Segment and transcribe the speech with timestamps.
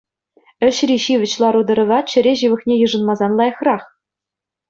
[0.67, 3.83] Ӗҫри ҫивӗч лару-тӑрӑва чӗре ҫывӑхне йышӑнмасан лайӑхрах.